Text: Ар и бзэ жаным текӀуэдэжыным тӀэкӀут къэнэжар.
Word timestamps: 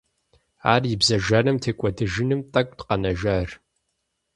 Ар 0.73 0.81
и 0.93 0.95
бзэ 0.99 1.17
жаным 1.25 1.57
текӀуэдэжыным 1.63 2.41
тӀэкӀут 2.51 2.81
къэнэжар. 2.87 3.49